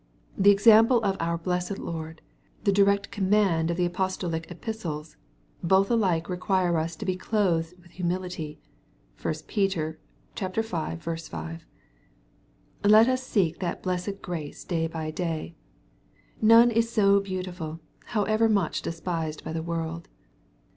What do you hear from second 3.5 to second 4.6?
of the apostolic